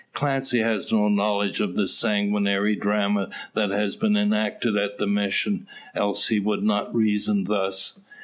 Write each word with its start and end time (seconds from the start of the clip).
Clancy 0.13 0.61
has 0.61 0.91
no 0.91 1.09
knowledge 1.09 1.59
of 1.61 1.75
the 1.75 1.85
sanguinary 1.87 2.75
drama 2.75 3.29
that 3.53 3.69
has 3.69 3.95
been 3.95 4.17
enacted 4.17 4.75
at 4.75 4.97
the 4.97 5.05
Mission, 5.05 5.67
else 5.93 6.29
he 6.29 6.39
would 6.39 6.63
not 6.63 6.95
reason 6.95 7.43
thus. 7.43 7.99